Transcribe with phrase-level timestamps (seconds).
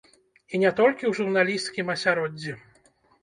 [0.55, 2.57] І не толькі ў журналісцкім асяроддзі.